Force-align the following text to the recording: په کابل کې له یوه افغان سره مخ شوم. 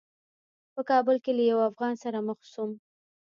په 0.73 0.81
کابل 0.89 1.15
کې 1.23 1.31
له 1.37 1.43
یوه 1.51 1.63
افغان 1.71 1.93
سره 2.03 2.19
مخ 2.27 2.39
شوم. 2.51 2.71